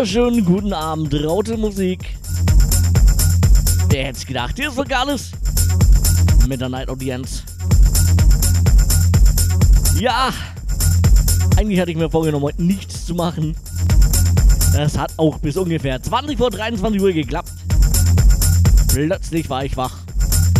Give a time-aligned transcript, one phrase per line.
[0.00, 2.16] Wunderschönen guten Abend, Raute Musik.
[3.90, 4.56] Wer hätte es gedacht?
[4.56, 5.30] Hier ist Vogales
[6.48, 7.42] mit der Night Audience.
[9.98, 10.32] Ja,
[11.58, 13.54] eigentlich hatte ich mir vorgenommen, heute nichts zu machen.
[14.72, 17.52] Das hat auch bis ungefähr 20 vor 23 Uhr geklappt.
[18.88, 19.98] Plötzlich war ich wach.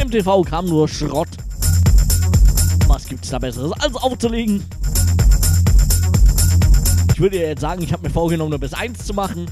[0.03, 1.31] Im TV kam nur Schrott.
[2.89, 4.67] Was gibt's da Besseres als aufzulegen?
[7.21, 9.45] Ich würde jetzt sagen, ich habe mir vorgenommen, nur bis 1 zu machen.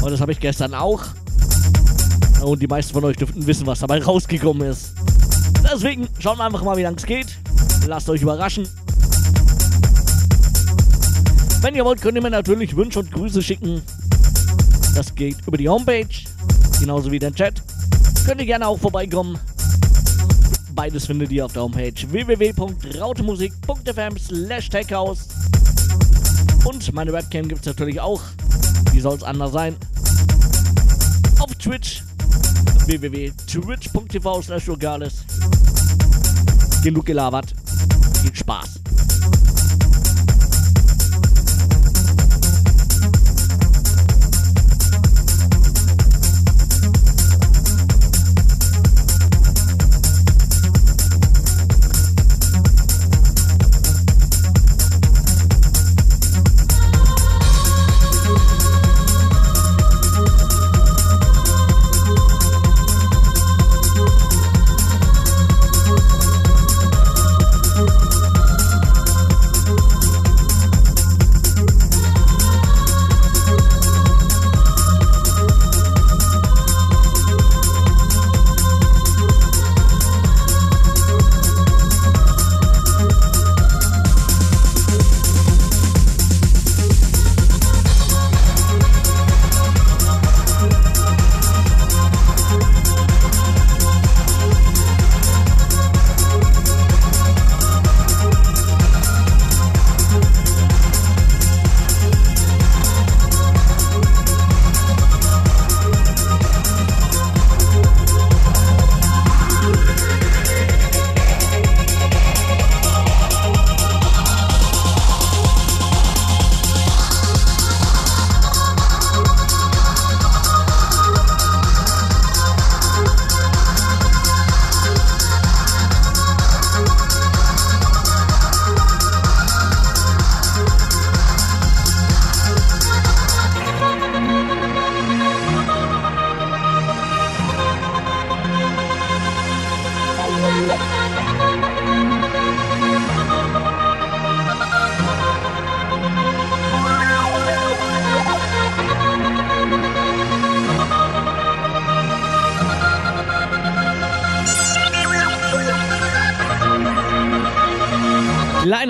[0.00, 1.02] Und das habe ich gestern auch.
[2.40, 4.92] Und die meisten von euch dürften wissen, was dabei rausgekommen ist.
[5.68, 7.36] Deswegen schauen wir einfach mal, wie lange es geht.
[7.88, 8.68] Lasst euch überraschen.
[11.62, 13.82] Wenn ihr wollt, könnt ihr mir natürlich Wünsche und Grüße schicken.
[14.94, 16.06] Das geht über die Homepage,
[16.78, 17.60] genauso wie den Chat.
[18.24, 19.36] Könnt ihr gerne auch vorbeikommen.
[20.76, 25.26] Beides findet ihr auf der Homepage www.rautemusik.fm slash techhouse.
[26.64, 28.22] Und meine Webcam gibt es natürlich auch.
[28.92, 29.76] Wie soll es anders sein?
[31.40, 32.02] Auf Twitch
[32.86, 34.66] www.twitch.tv slash
[36.82, 37.54] Genug gelabert.
[38.22, 38.71] Viel Spaß.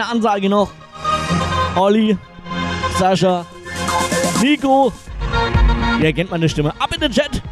[0.09, 0.71] Ansage noch.
[1.75, 2.17] Olli,
[2.99, 3.45] Sascha,
[4.41, 4.93] Nico.
[6.01, 6.73] Ihr kennt meine Stimme.
[6.79, 7.43] Ab in den Chat.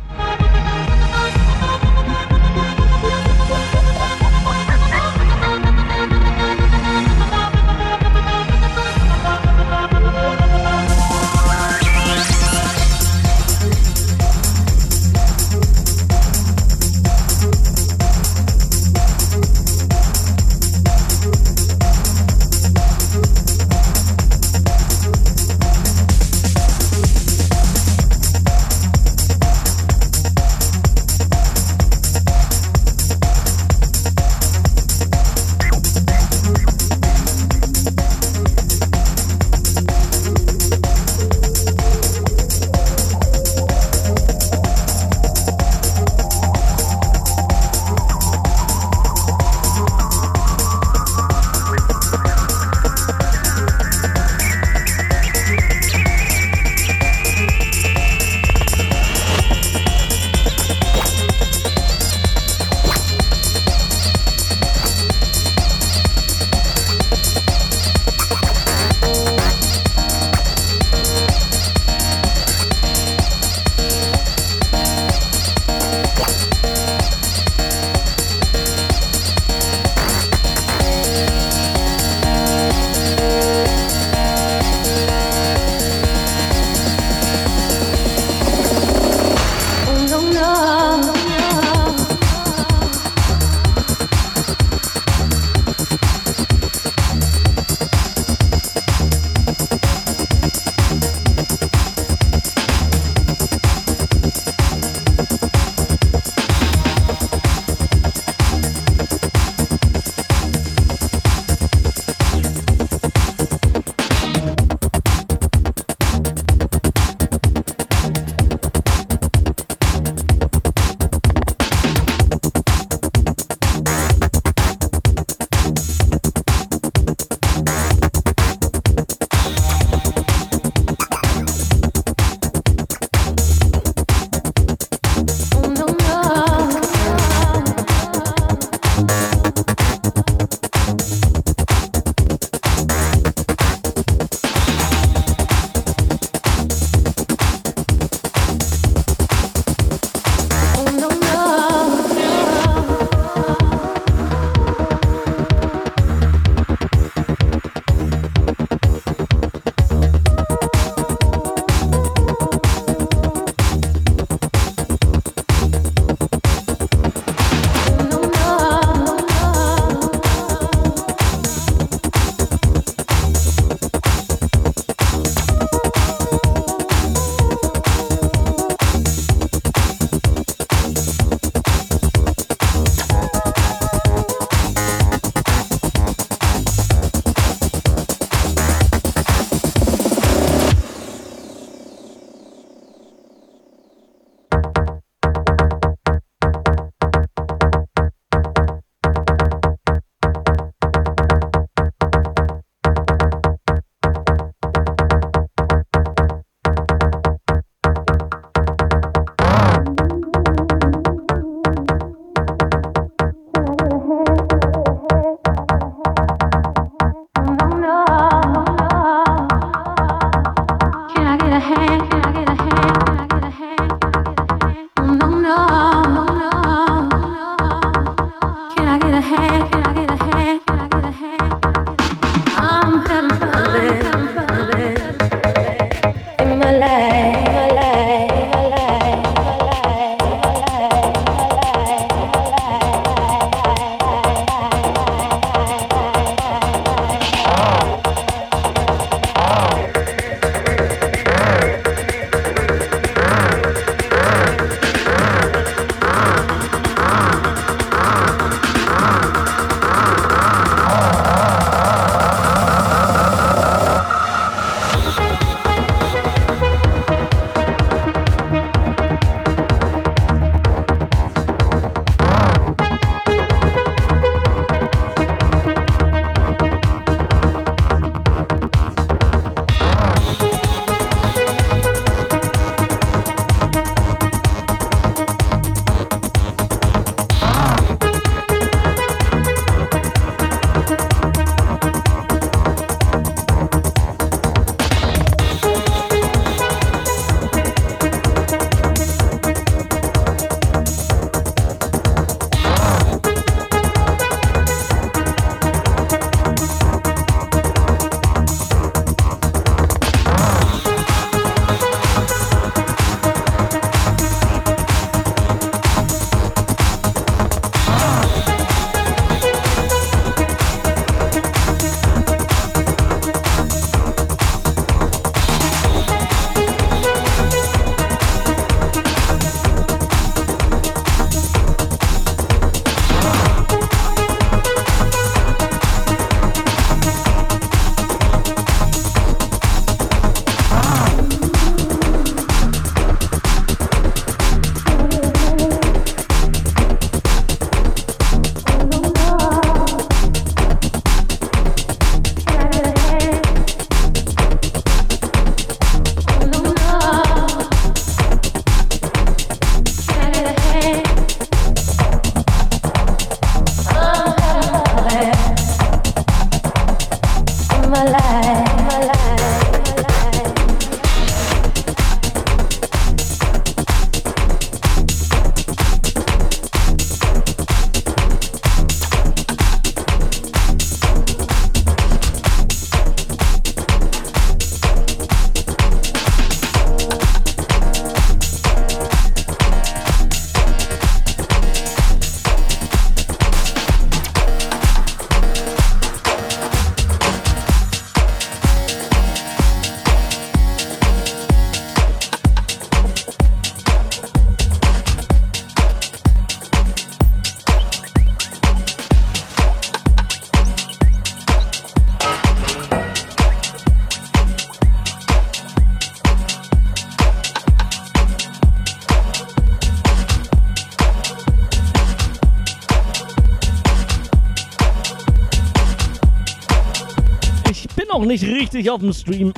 [428.31, 429.53] Nicht richtig auf dem Stream.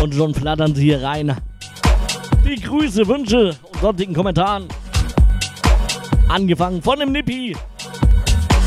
[0.00, 1.36] Und schon flattern sie hier rein.
[2.44, 4.68] Die Grüße, Wünsche und sonstigen Kommentaren.
[6.28, 7.56] Angefangen von dem Nippi.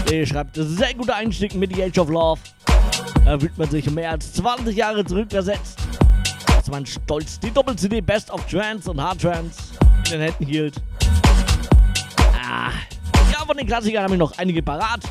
[0.10, 2.42] Der schreibt sehr guter Einstieg mit The Age of Love.
[3.24, 5.80] Da fühlt man sich mehr als 20 Jahre zurückversetzt.
[6.56, 9.74] Als man stolz die Doppel-CD Best of Trance und Hard Trance
[10.06, 10.82] in den Händen hielt.
[12.34, 12.72] Ah,
[13.32, 15.02] ja, von den Klassikern habe ich noch einige parat.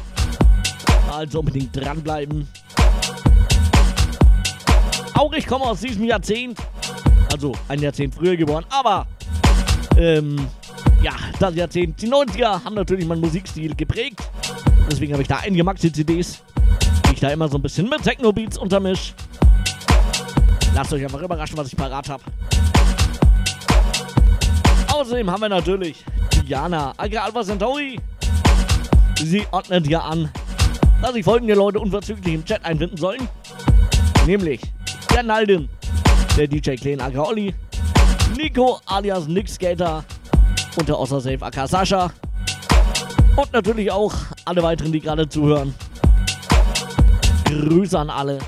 [1.11, 2.47] Also unbedingt dranbleiben.
[5.16, 6.58] Auch ich komme aus diesem Jahrzehnt.
[7.32, 9.06] Also ein Jahrzehnt früher geboren, aber
[9.96, 10.37] ähm,
[11.02, 14.20] ja, das Jahrzehnt, die 90er haben natürlich meinen Musikstil geprägt.
[14.90, 16.42] Deswegen habe ich da einige Maxi-CDs,
[17.08, 19.14] die ich da immer so ein bisschen mit Techno-Beats untermisch.
[20.75, 22.23] Lasst euch einfach überraschen, was ich parat habe.
[24.92, 26.04] Außerdem haben wir natürlich
[26.46, 27.99] Diana Agra Alpha Centauri.
[29.18, 30.30] Sie ordnet ja an,
[31.00, 33.26] dass sich folgende Leute unverzüglich im Chat einfinden sollen.
[34.26, 34.61] Nämlich
[35.16, 35.70] der Naldin,
[36.37, 37.54] der DJ Clean Agra Olli,
[38.37, 40.04] Nico alias Nick Skater
[40.78, 42.12] und der Osser Safe AK Sascha.
[43.35, 44.12] Und natürlich auch
[44.44, 45.75] alle weiteren, die gerade zuhören.
[47.46, 48.38] Grüße an alle.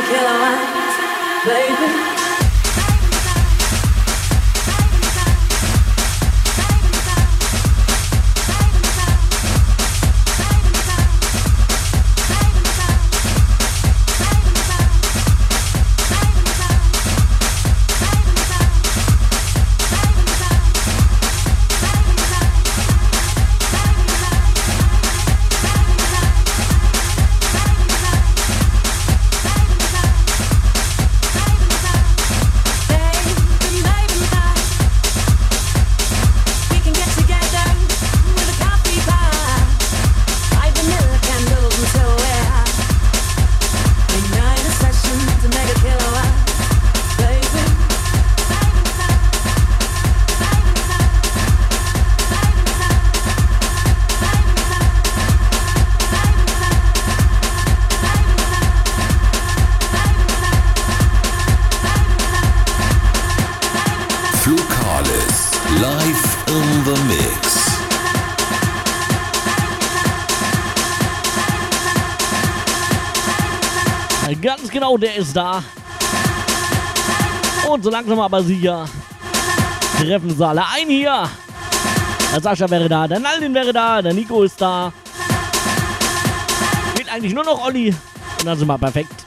[0.00, 2.07] to kill our eyes, baby.
[74.88, 75.62] Genau, der ist da.
[77.68, 78.88] Und so langsam aber sicher
[79.98, 81.28] treffen sie alle ein hier.
[82.32, 84.90] Der Sascha wäre da, der Naldin wäre da, der Nico ist da.
[86.94, 87.90] Fehlt eigentlich nur noch Olli.
[87.90, 89.17] Und dann sind wir perfekt.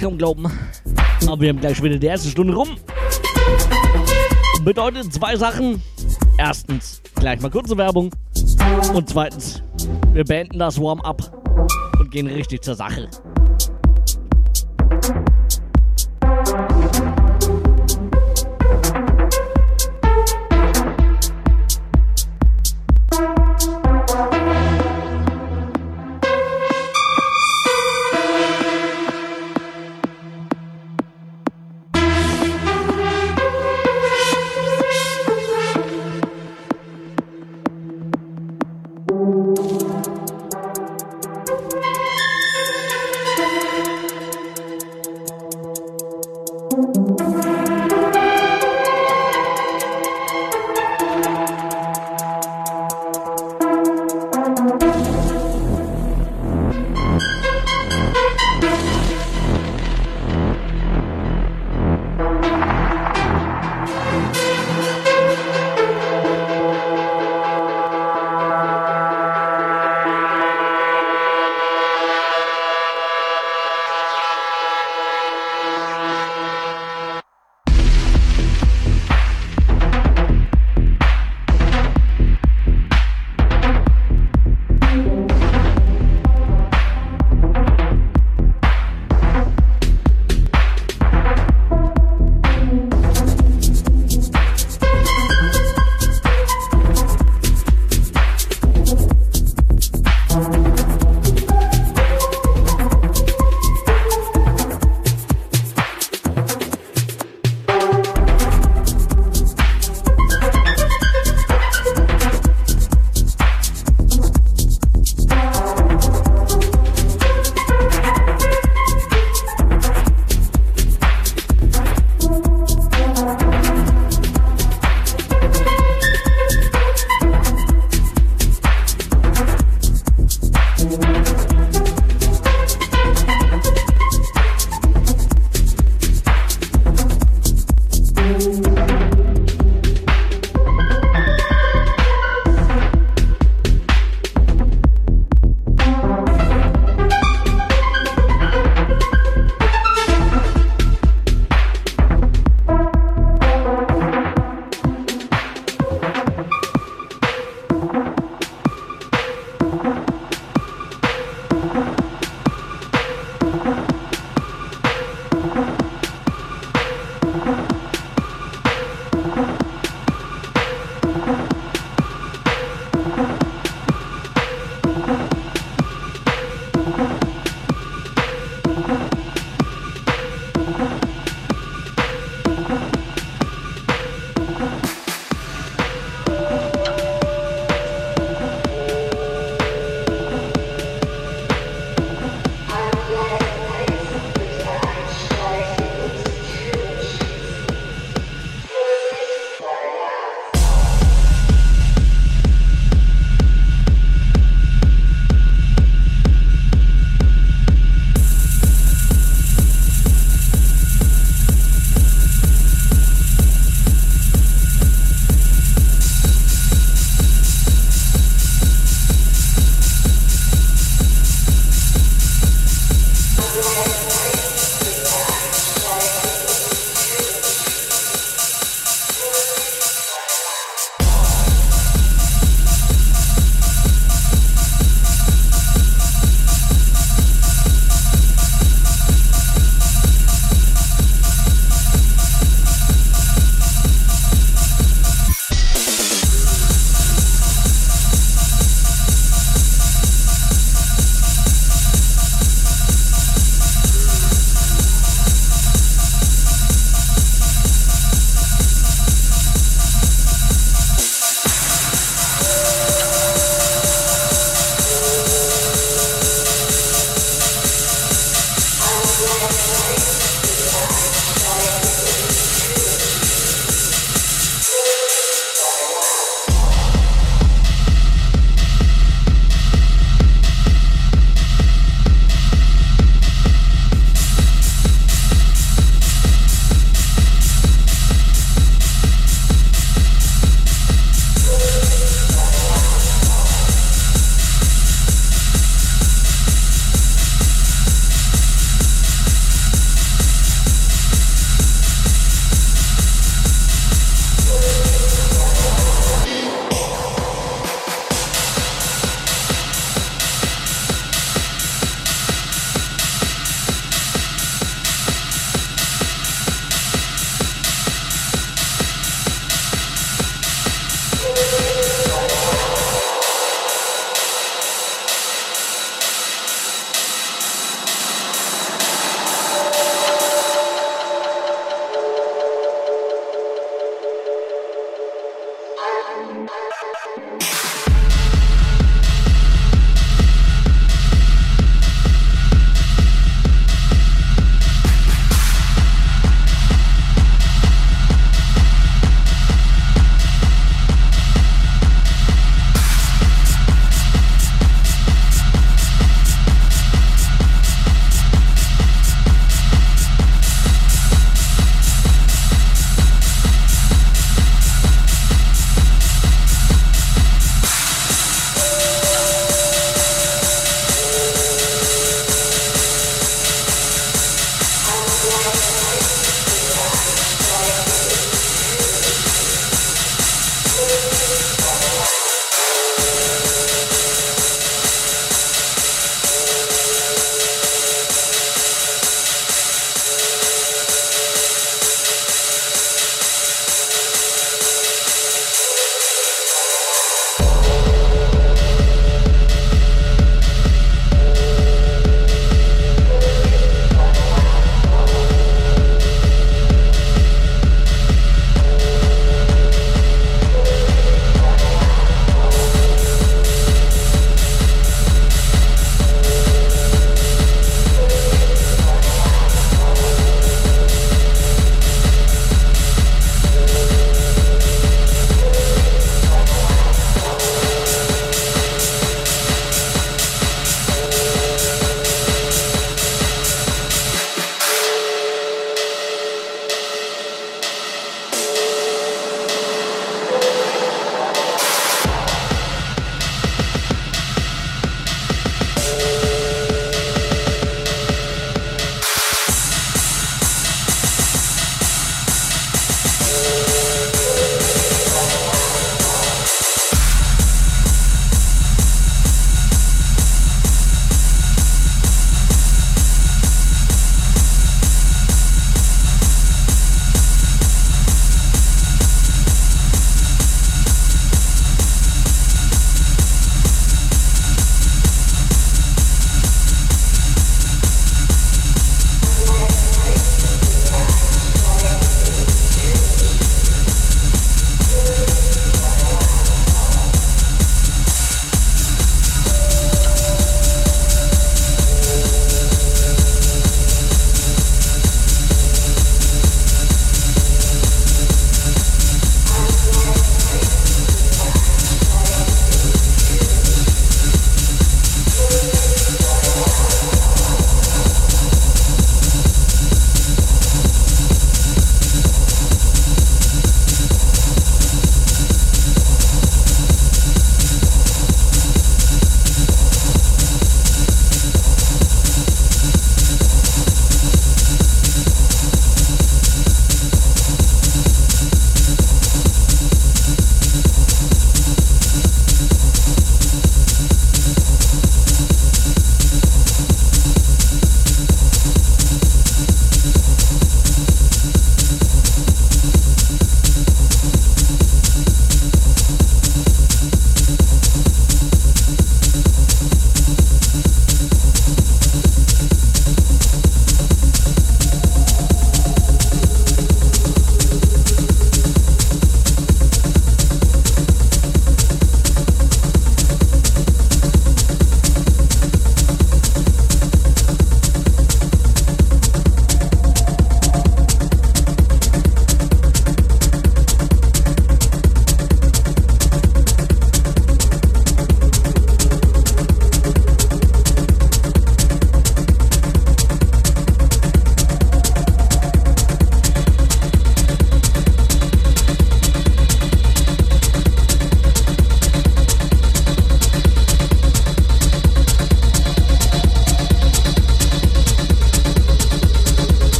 [0.00, 0.46] Kaum glauben.
[1.26, 2.76] Aber wir haben gleich wieder die erste Stunde rum.
[4.64, 5.82] Bedeutet zwei Sachen.
[6.36, 8.10] Erstens, gleich mal kurze Werbung.
[8.94, 9.62] Und zweitens,
[10.12, 11.32] wir beenden das Warm-up
[11.98, 13.08] und gehen richtig zur Sache.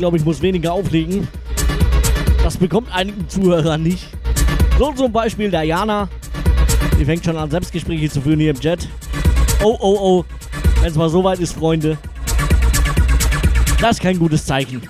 [0.00, 1.28] Glaube, ich muss weniger auflegen.
[2.42, 4.08] Das bekommt einigen Zuhörern nicht.
[4.78, 6.08] So zum Beispiel der Jana.
[6.98, 8.88] Die fängt schon an, Selbstgespräche zu führen hier im Jet.
[9.62, 10.24] Oh, oh, oh.
[10.80, 11.98] Wenn es mal so weit ist, Freunde.
[13.78, 14.80] Das ist kein gutes Zeichen.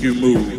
[0.00, 0.58] you move.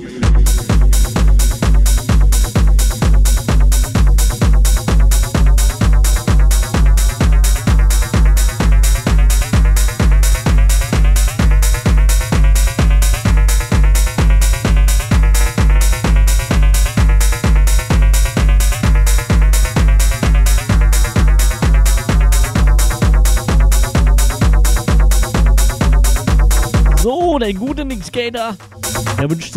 [27.40, 28.59] der gute Nick Skater.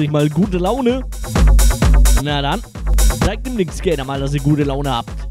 [0.02, 1.04] Sich mal gute Laune.
[2.24, 2.60] Na dann,
[3.24, 5.21] zeigt dem Nick Skater mal, dass ihr gute Laune habt.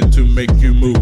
[0.00, 0.98] sent to make you move.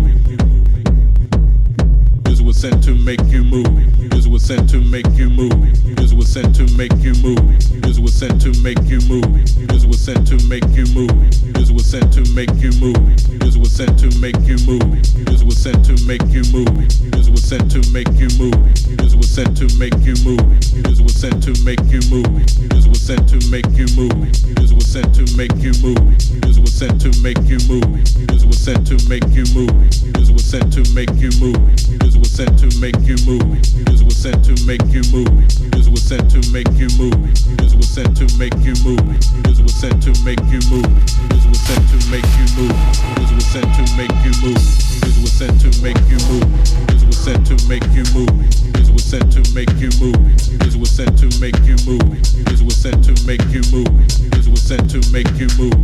[2.26, 4.01] Music was sent to make you move.
[4.22, 5.96] This was sent to make you move.
[5.96, 7.42] This was sent to make you move.
[7.82, 9.26] This was sent to make you move.
[9.66, 11.10] This was sent to make you move.
[11.52, 13.18] This was sent to make you move.
[13.40, 15.02] This was sent to make you move.
[15.26, 16.70] This was sent to make you move.
[17.10, 18.54] This was sent to make you move.
[18.94, 20.38] This was sent to make you move.
[20.86, 22.30] This was sent to make you move.
[22.70, 24.22] This was sent to make you move.
[24.54, 25.98] This was sent to make you move.
[26.46, 27.90] This was sent to make you move.
[28.30, 29.90] This was sent to make you move.
[30.14, 31.58] This was sent to make you move.
[31.98, 33.62] This was sent to make you move.
[33.84, 35.34] This was sent to make you move.
[35.74, 37.18] This was sent to make you move.
[37.58, 39.02] This was sent to make you move.
[39.42, 40.86] This was sent to make you move.
[41.26, 42.70] This was sent to make you move.
[43.18, 44.62] This was sent to make you move.
[45.02, 46.46] This was sent to make you move.
[46.86, 48.30] This was sent to make you move.
[48.78, 50.22] This was sent to make you move.
[50.62, 52.14] This was sent to make you move.
[52.46, 53.90] This was sent to make you move.
[54.30, 55.82] This was sent to make you move.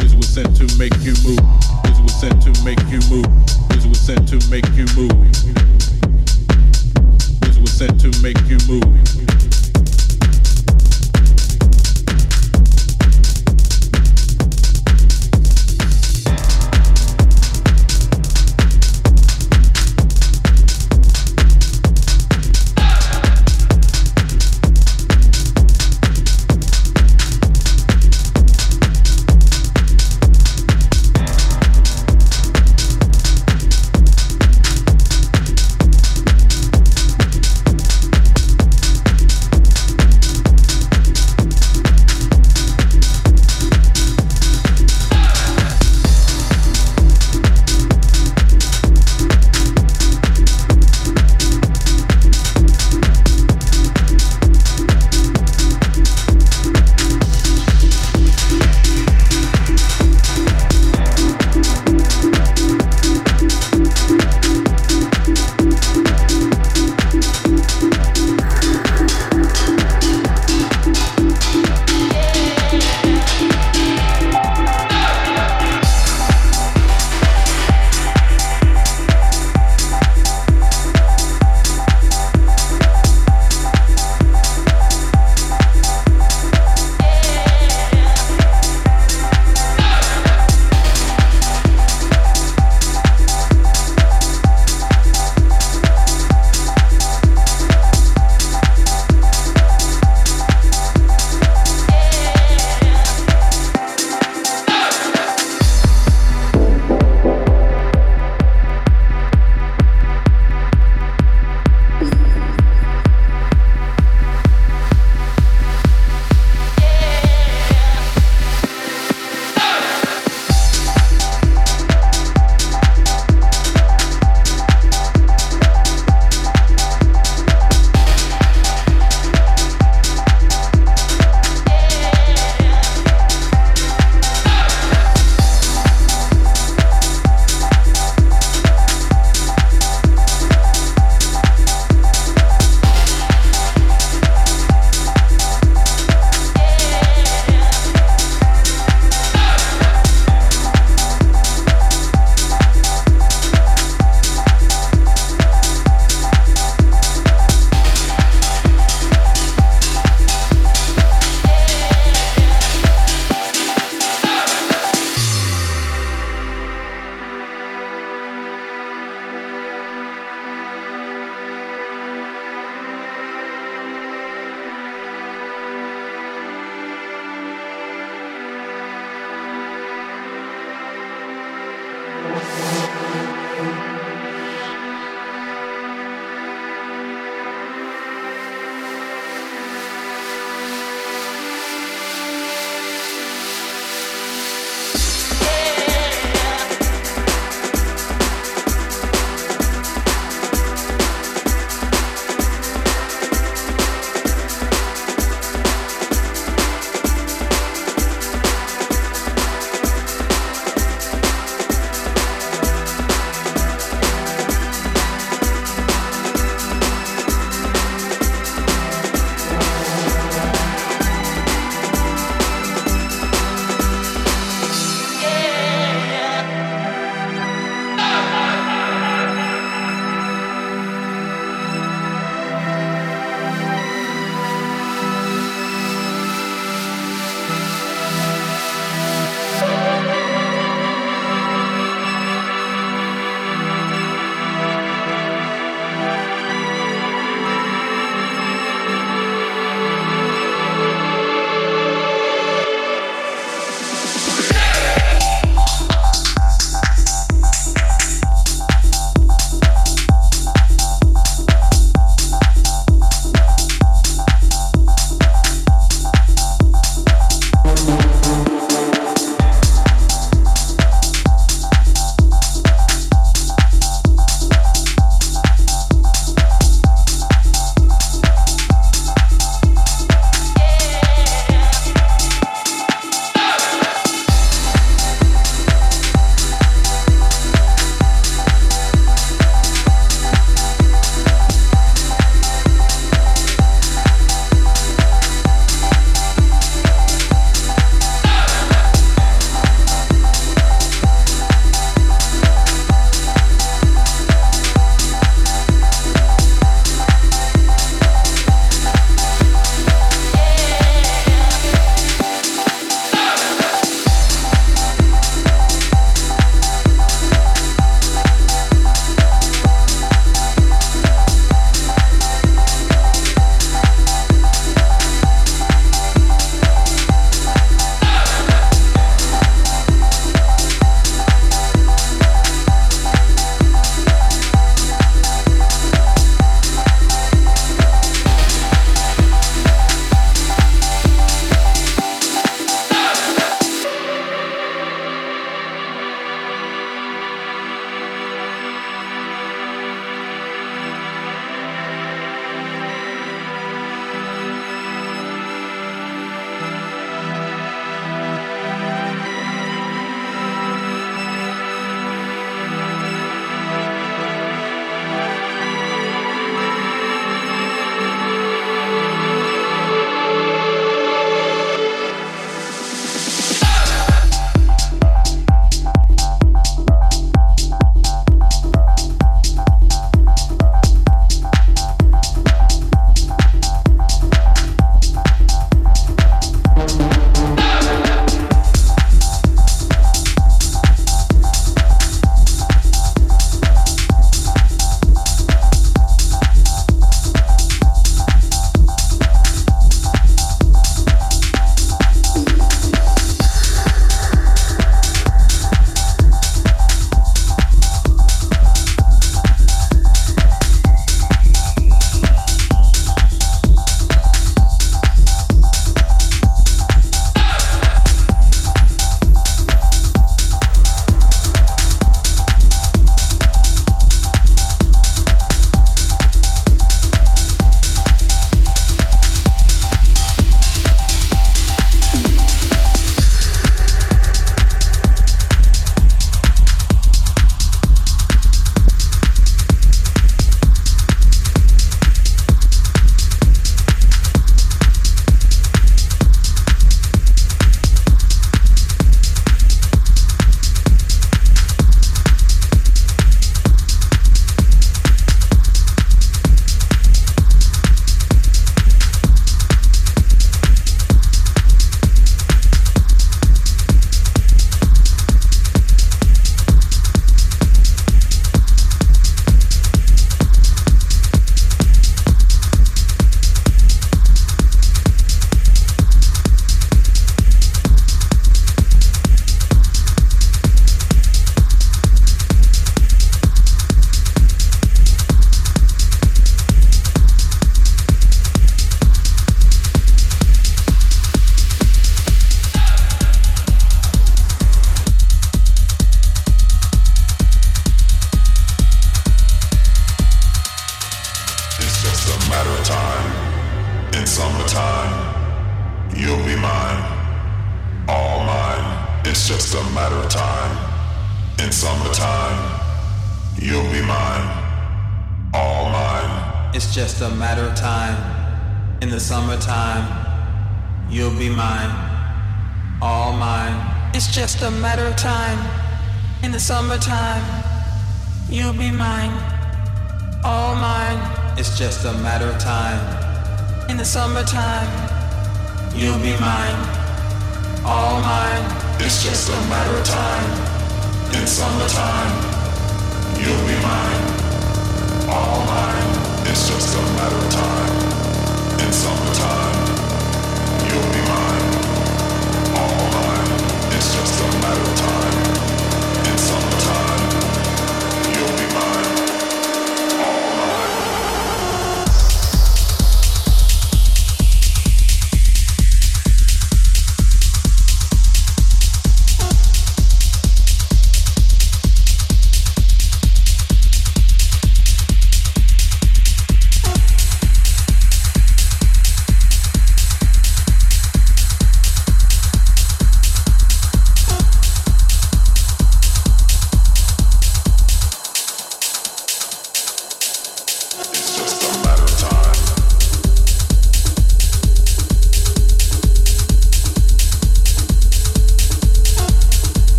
[0.00, 1.44] This was sent to make you move.
[1.84, 3.28] This was sent to make you move.
[3.68, 5.75] This was sent to make you move
[7.76, 9.25] sent to make you move.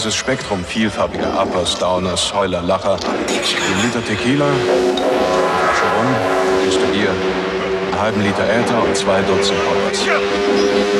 [0.00, 6.08] Ganzes Spektrum vielfarbiger Uppers, Downers, Heuler, Lacher, ein Liter Tequila, Rum,
[6.64, 10.00] kriegst du hier, einen halben Liter Äther und zwei Dutzend Poppers.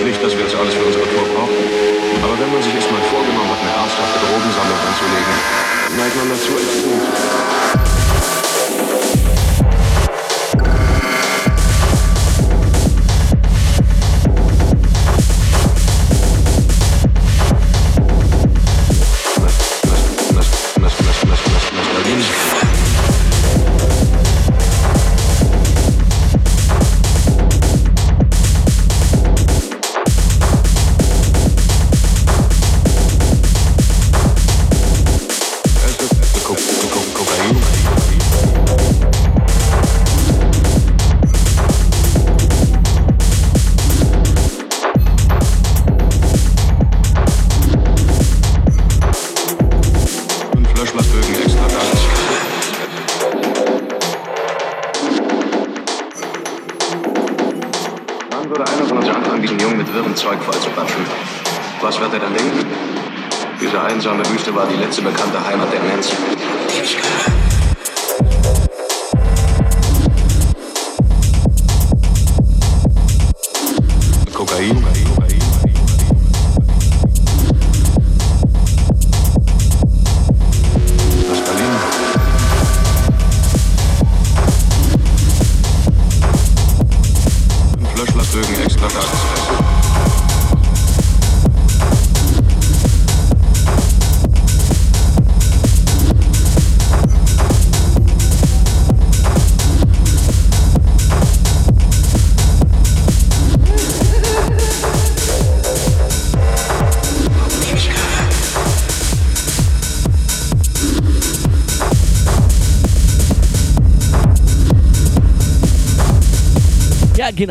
[0.05, 1.65] Nicht, dass wir das alles für unsere Tour brauchen,
[2.23, 5.35] aber wenn man sich erstmal vorgenommen hat, eine ernsthafte Drogensammlung anzulegen,
[5.97, 7.01] neigt man dazu extrem.
[7.01, 7.80] Kokain.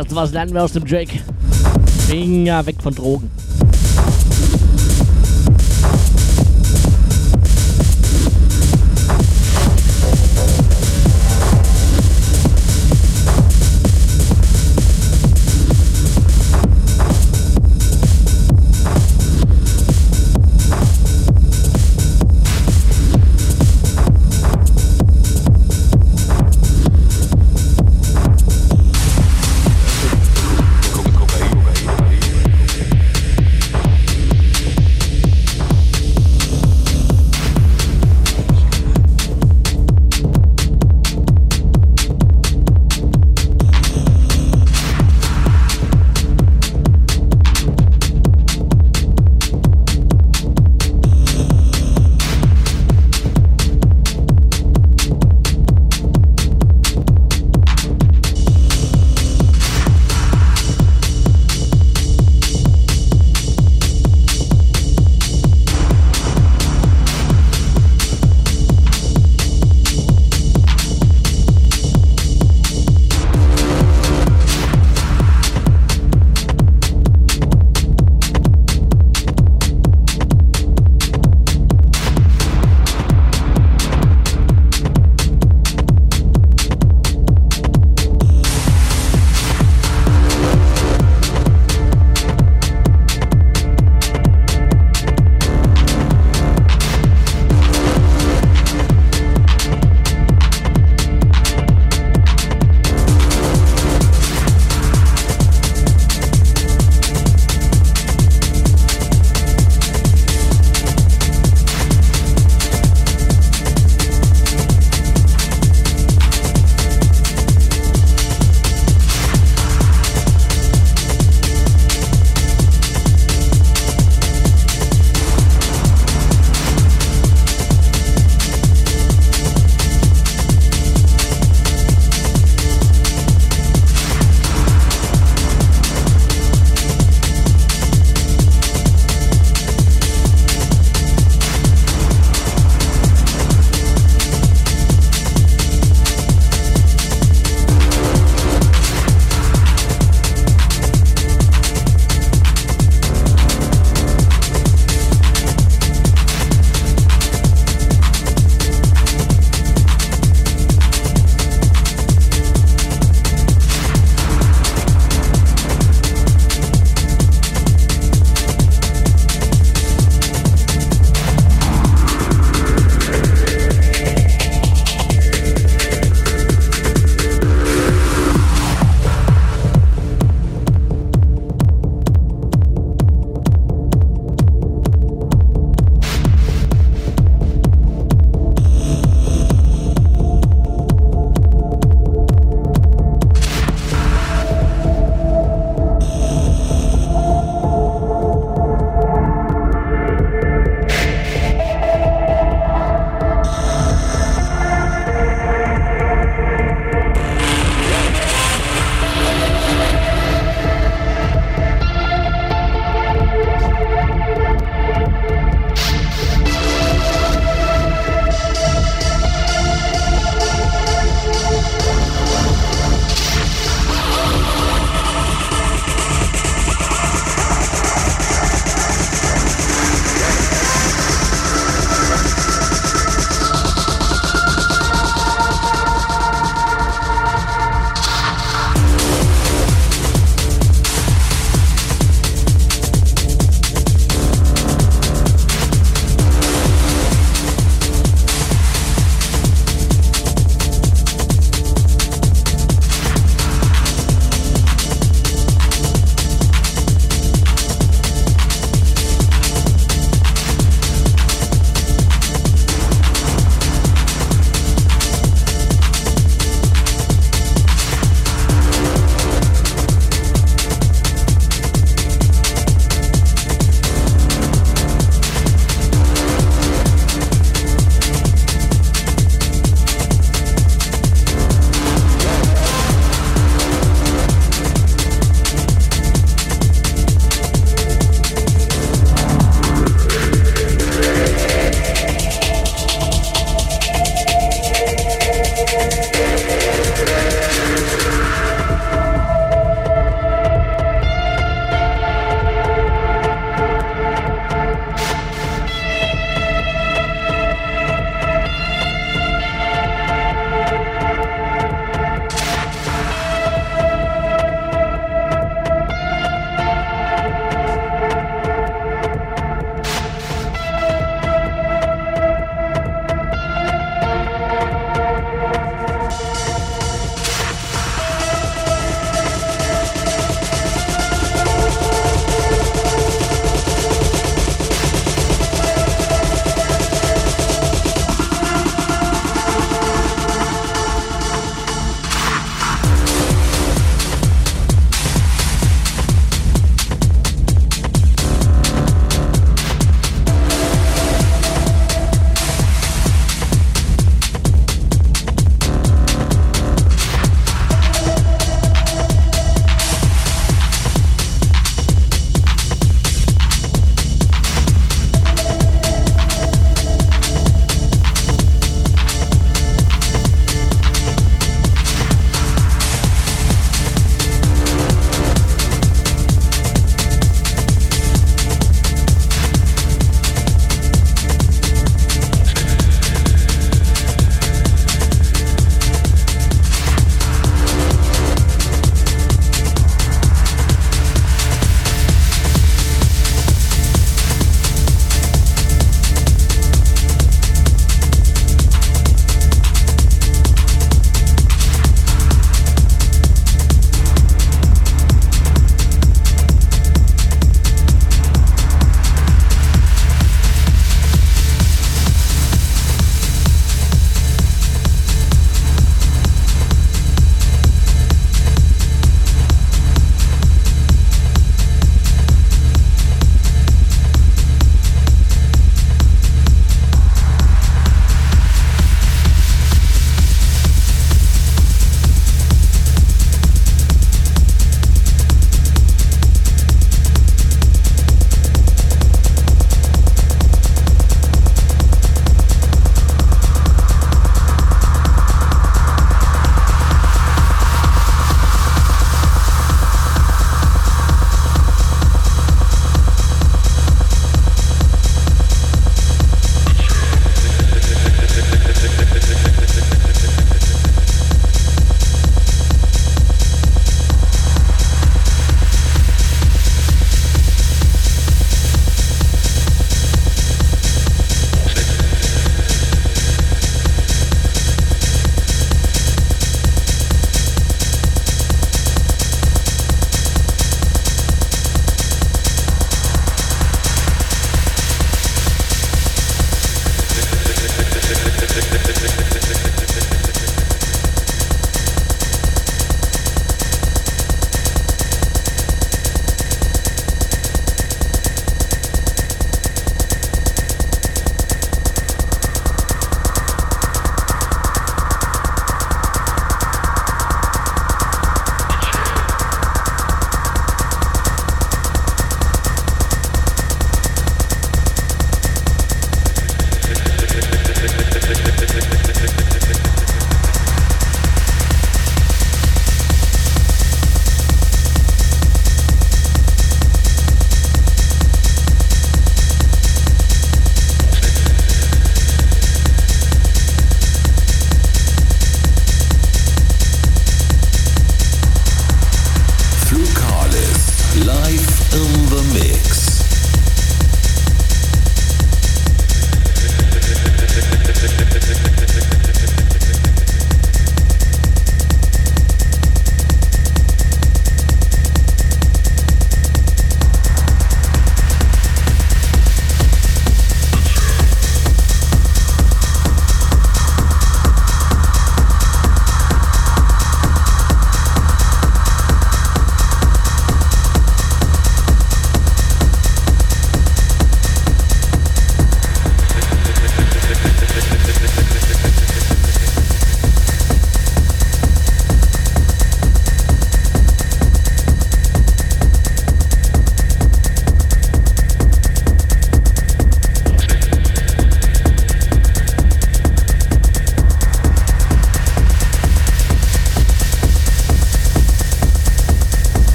[0.00, 1.20] Kinders, was lernen wir aus dem Drake?
[2.08, 3.30] Finger weg von Drogen.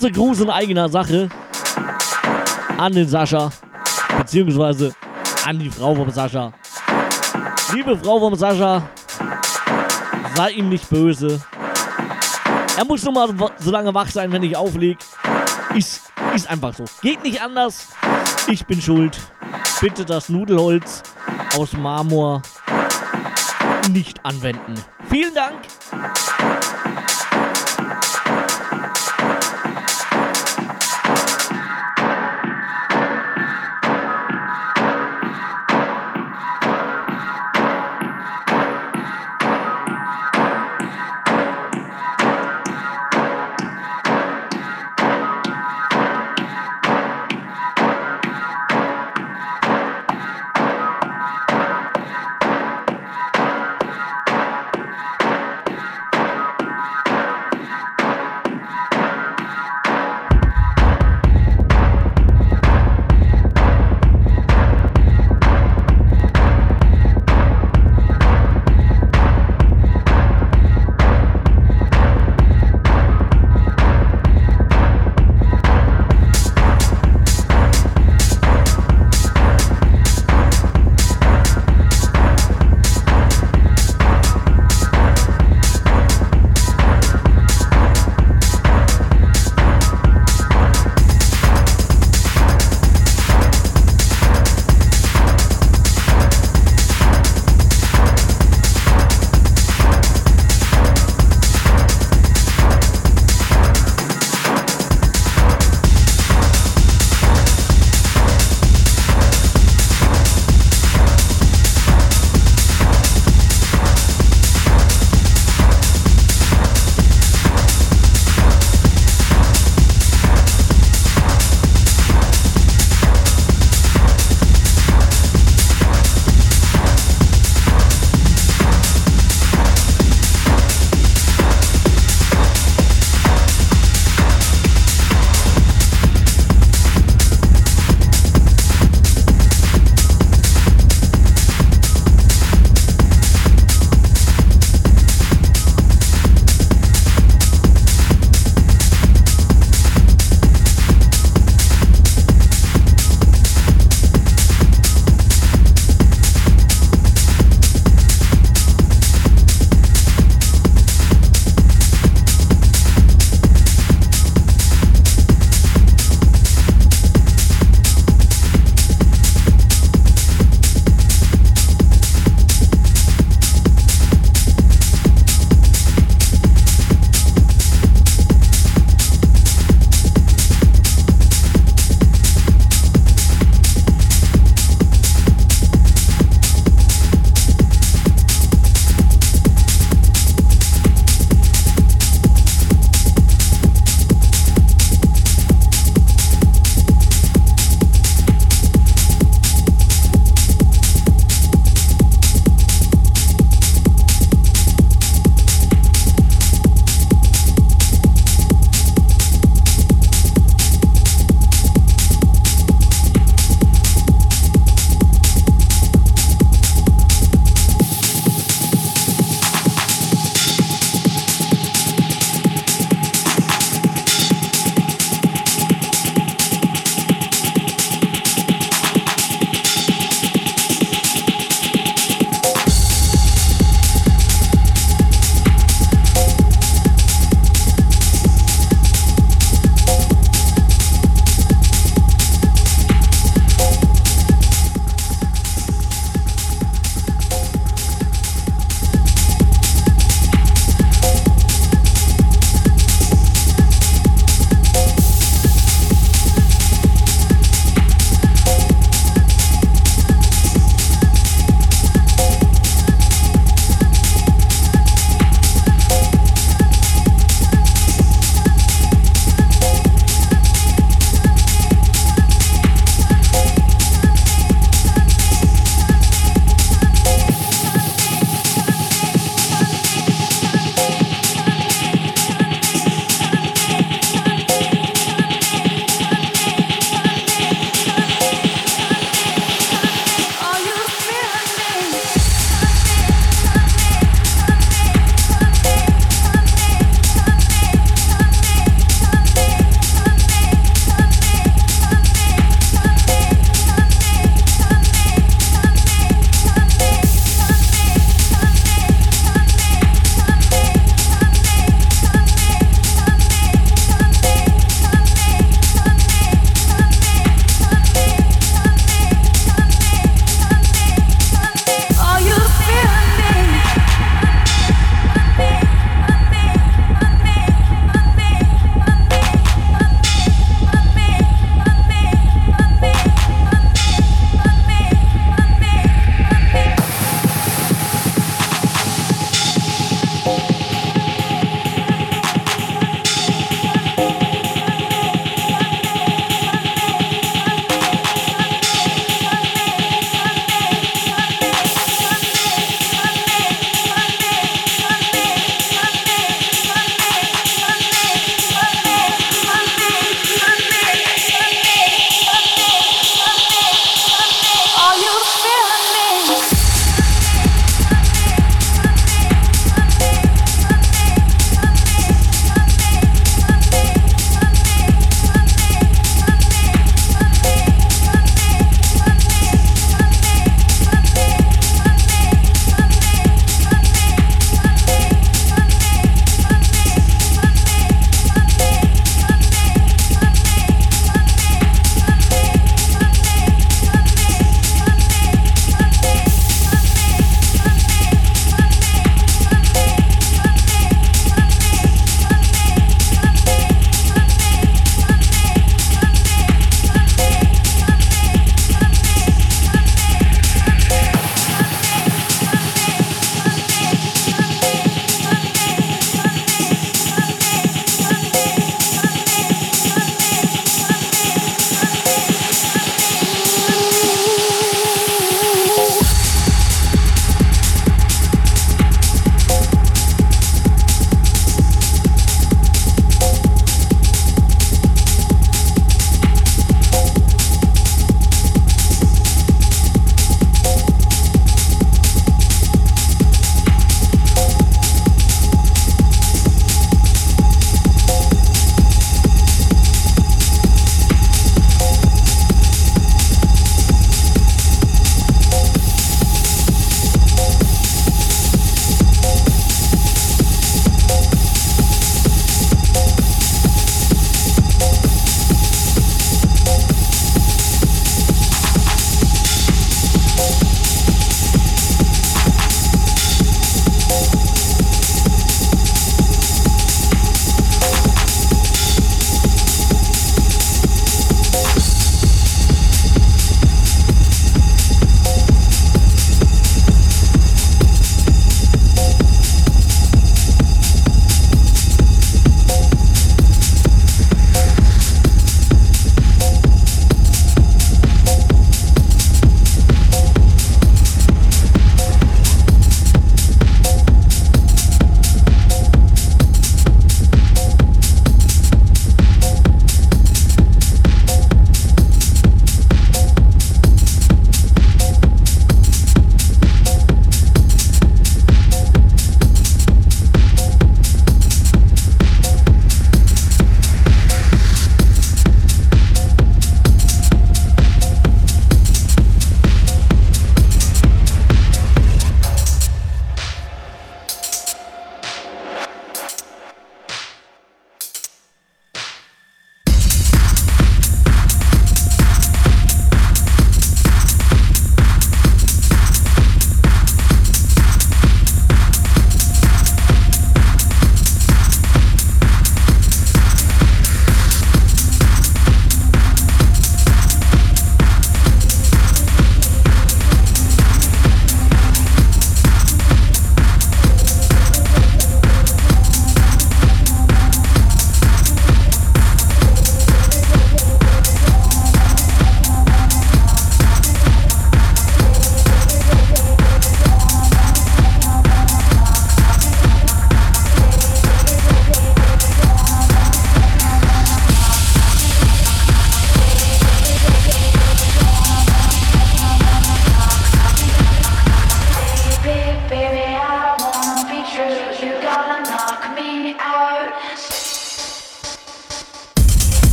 [0.00, 1.28] Kurze Gruß in eigener Sache
[2.78, 3.50] an den Sascha,
[4.16, 4.94] beziehungsweise
[5.44, 6.54] an die Frau vom Sascha.
[7.74, 8.88] Liebe Frau vom Sascha,
[10.34, 11.38] sei ihm nicht böse.
[12.78, 14.96] Er muss nur mal so lange wach sein, wenn ich auflege.
[15.74, 16.86] Ist, ist einfach so.
[17.02, 17.88] Geht nicht anders.
[18.48, 19.18] Ich bin schuld.
[19.82, 21.02] Bitte das Nudelholz
[21.58, 22.40] aus Marmor
[23.90, 24.76] nicht anwenden.
[25.10, 25.58] Vielen Dank.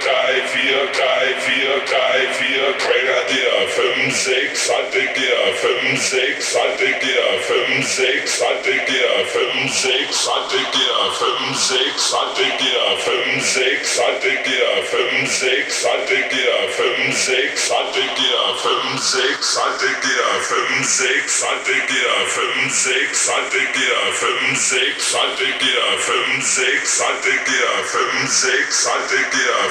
[0.00, 8.42] drei, vier, drei, vier, drei, vier, Grenadier, fünf, sechs, Altigier, fünf, sechs, Altigier, fünf, sechs,
[8.42, 17.70] Altigier, fünf, sechs, Altigier, fünf, sechs, Altigier, fünf, sechs, Altigier, fünf, sechs, Altigier, fünf, sechs,
[17.70, 27.00] Altigier, fünf, sechs, Altigier, fünf, sechs, Altigier, fünf, sechs, Altigier, fünf, sechs, Altigier, fünf, sechs,
[27.00, 29.70] Altigier, fünf, sechs, Altigier,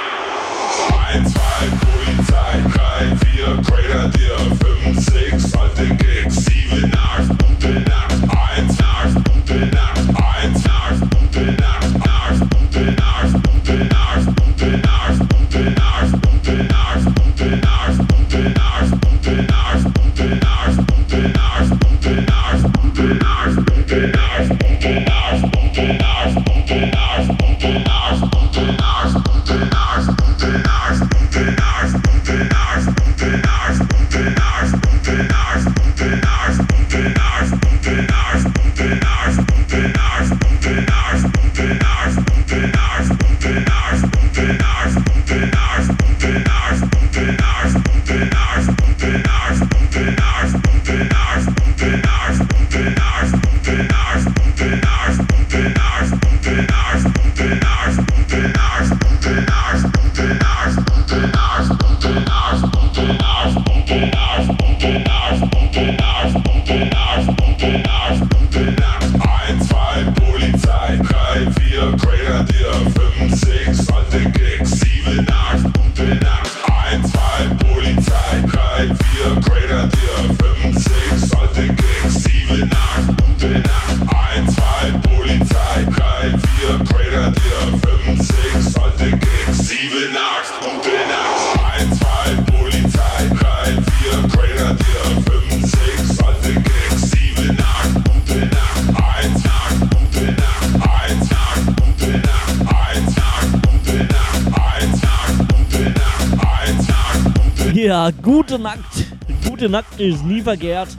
[109.69, 110.89] Nackt ist nie verkehrt.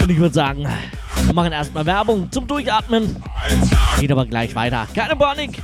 [0.00, 0.66] Und ich würde sagen,
[1.24, 3.16] wir machen erstmal Werbung zum Durchatmen.
[3.98, 4.86] Geht aber gleich weiter.
[4.94, 5.62] Keine Panik.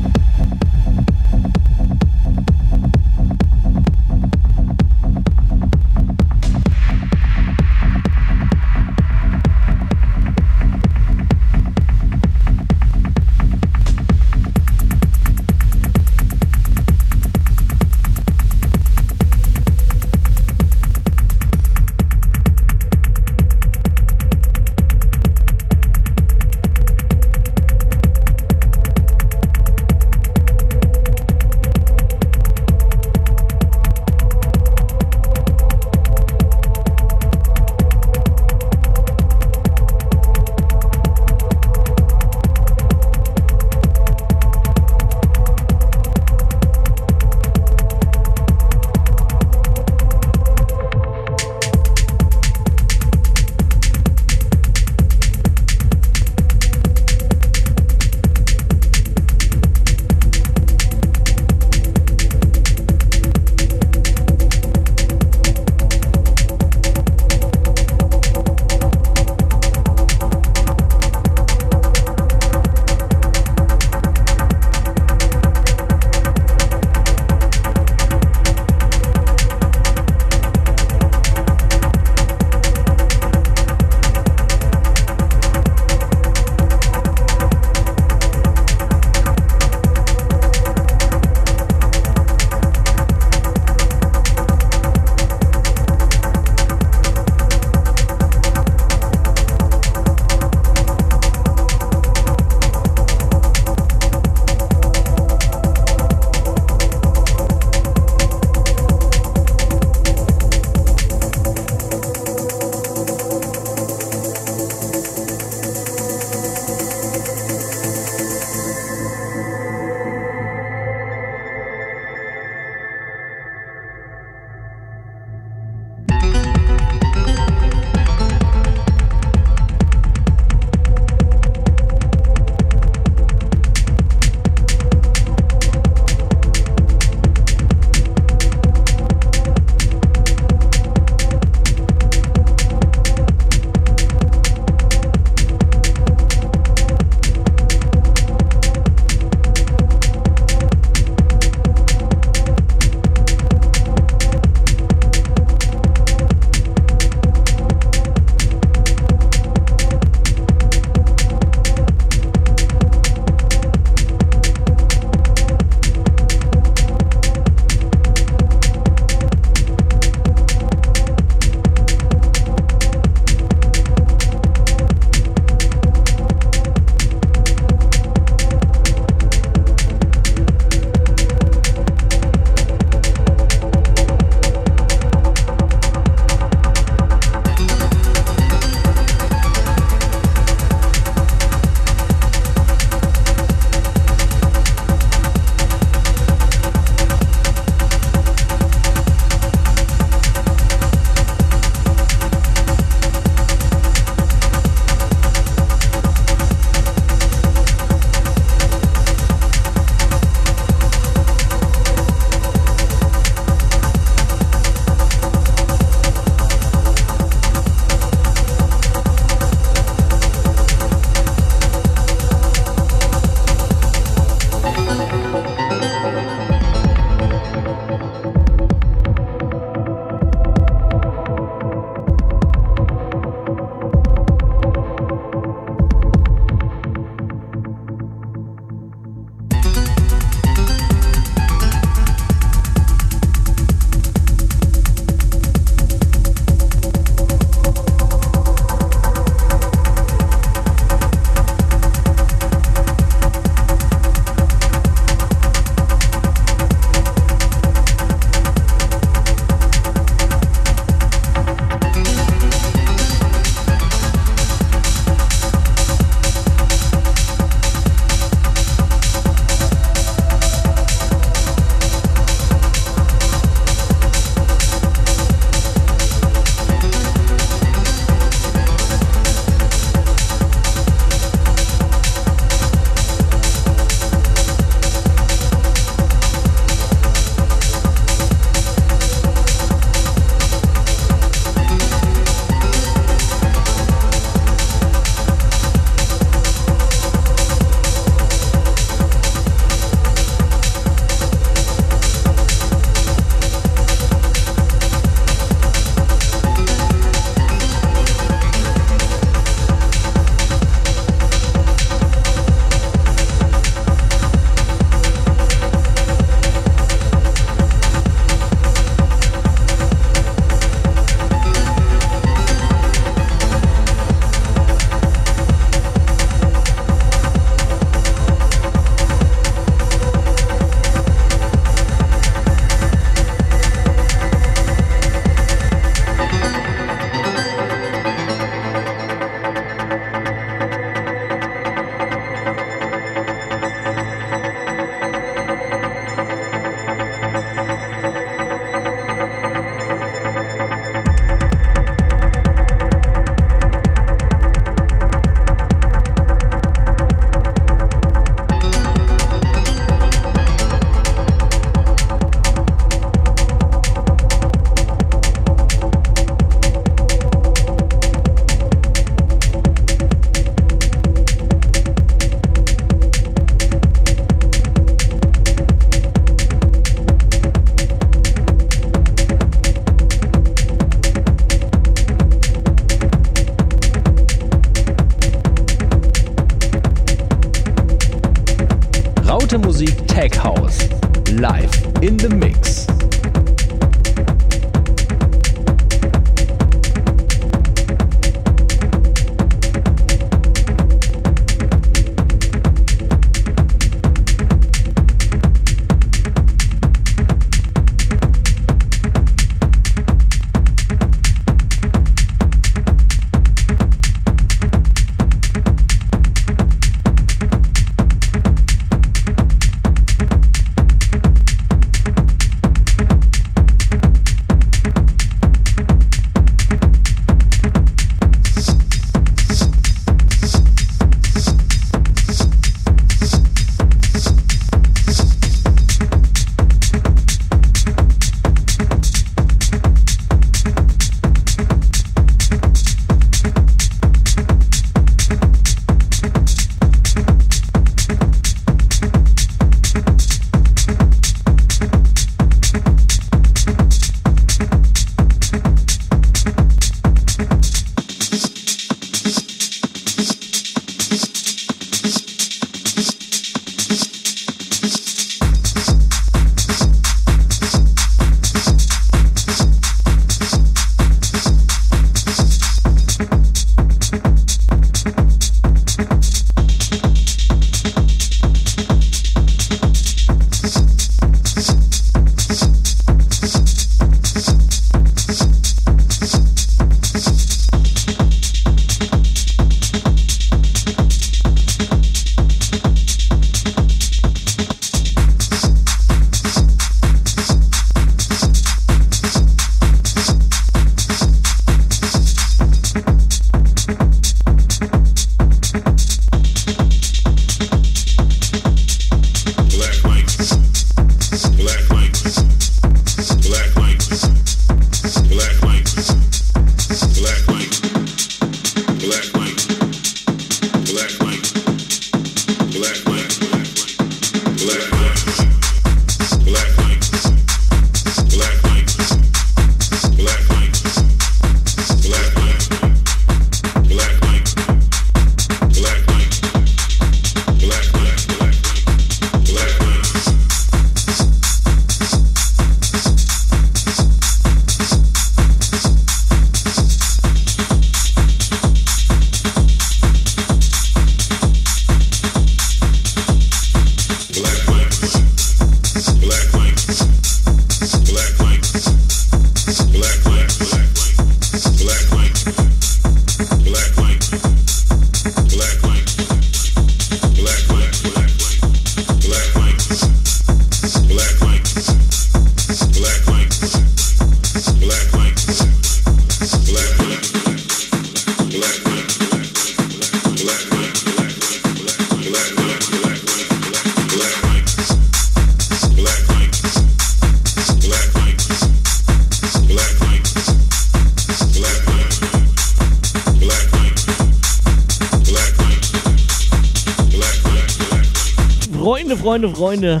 [599.58, 600.00] Freunde,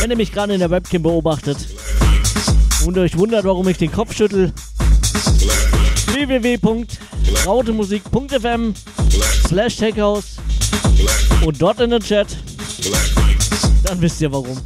[0.00, 1.58] wenn ihr mich gerade in der Webcam beobachtet
[2.86, 4.50] und euch wundert, warum ich den Kopf schüttel,
[6.06, 8.72] www.rautemusik.fm
[9.46, 10.36] slash techhouse
[11.44, 12.28] und dort in den Chat,
[13.84, 14.58] dann wisst ihr warum.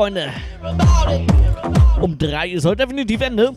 [0.00, 0.32] Freunde.
[2.00, 3.52] Um drei ist heute definitiv Ende.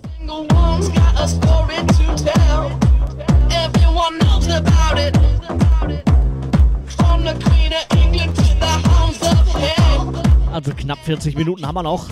[10.51, 12.09] Also knapp 40 Minuten haben wir noch.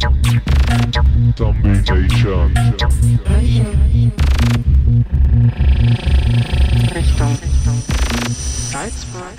[0.00, 0.40] Zombie.
[1.36, 2.54] Zombie Nation.
[6.94, 7.36] Richtung.
[8.70, 9.38] Salzburg.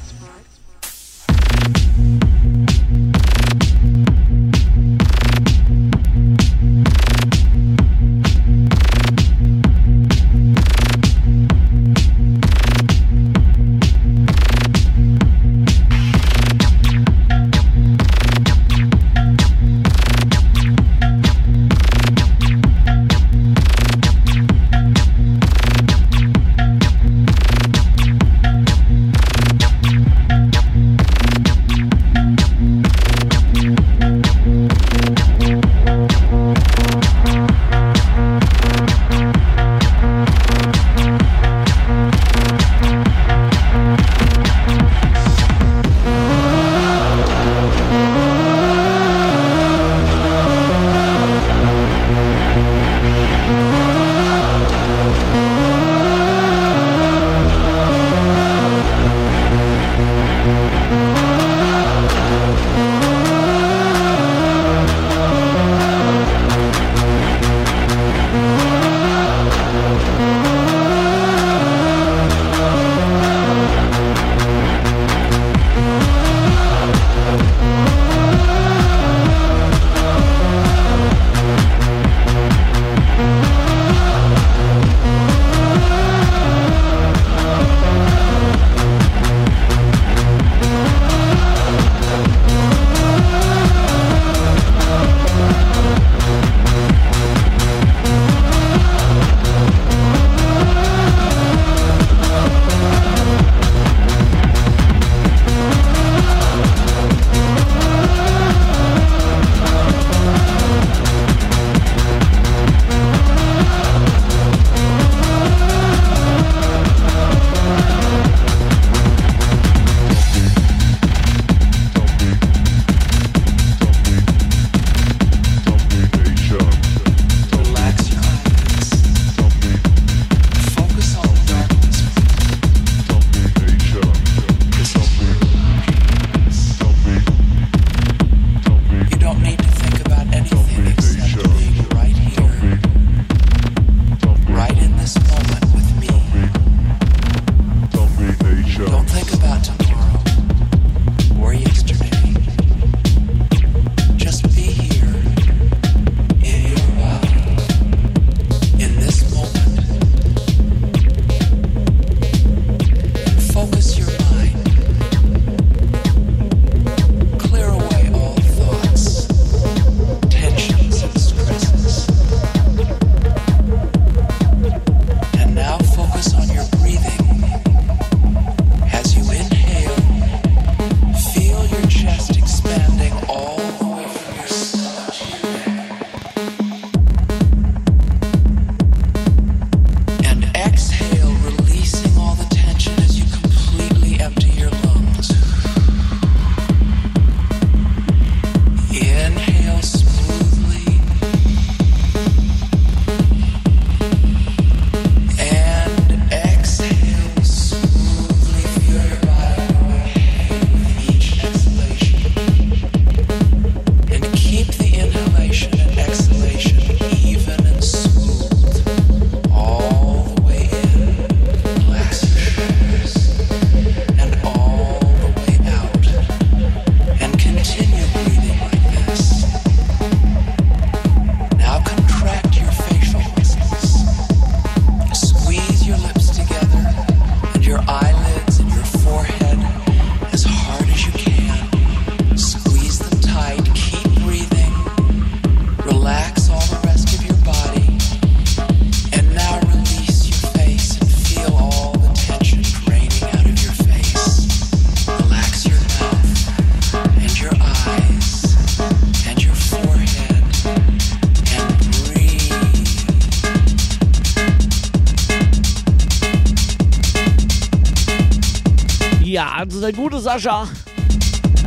[270.41, 270.67] Sascha.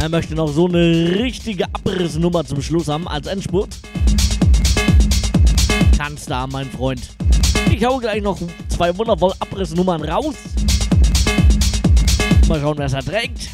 [0.01, 3.69] Er möchte noch so eine richtige Abrissnummer zum Schluss haben als Endspurt.
[5.97, 7.03] Kannst da, mein Freund.
[7.71, 8.37] Ich hau gleich noch
[8.69, 10.35] zwei wundervolle Abrissnummern raus.
[12.49, 13.49] Mal schauen, wer es erträgt.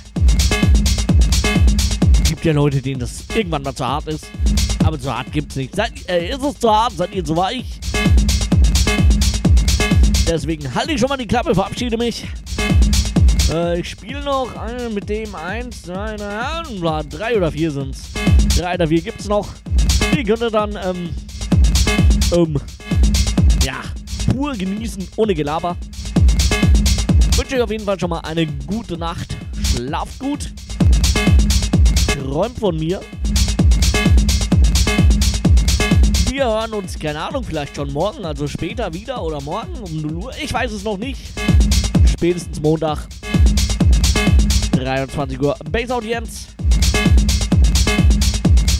[2.25, 4.27] Gibt ja Leute, denen das irgendwann mal zu hart ist.
[4.85, 5.77] Aber zu hart gibt's nicht.
[5.77, 6.95] Seid, äh, ist es zu hart?
[6.97, 7.67] Seid ihr zu weich?
[10.27, 12.27] Deswegen halte ich schon mal die Klappe, verabschiede mich.
[13.53, 18.03] Äh, ich spiele noch äh, mit dem 1, 2, 3, 3 oder 4 sind's.
[18.57, 19.49] 3 oder 4 gibt's noch.
[20.15, 21.11] Die könnt ihr dann, ähm,
[22.33, 22.61] ähm,
[23.65, 23.83] ja,
[24.33, 25.77] pur genießen, ohne Gelaber.
[27.37, 29.37] Wünsche euch auf jeden Fall schon mal eine gute Nacht.
[29.65, 30.53] Schlaft gut.
[32.07, 33.01] Träumt von mir.
[36.29, 40.13] Wir hören uns, keine Ahnung, vielleicht schon morgen, also später wieder oder morgen um 0
[40.15, 40.33] Uhr.
[40.41, 41.21] Ich weiß es noch nicht.
[42.07, 43.09] Spätestens Montag.
[44.91, 46.49] 23 Uhr Base Audienz.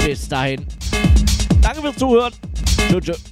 [0.05, 0.67] Bis dahin.
[1.63, 2.33] Danke fürs Zuhören.
[2.89, 3.05] Tschüss.
[3.05, 3.30] tschüss.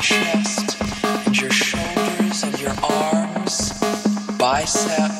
[0.00, 0.80] Chest
[1.26, 3.72] and your shoulders and your arms,
[4.38, 5.17] biceps.